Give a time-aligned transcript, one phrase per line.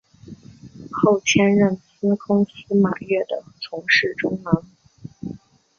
[0.91, 4.65] 后迁任司空司马越的从事中郎。